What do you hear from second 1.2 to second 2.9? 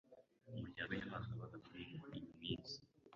wabaga muri iyo minsi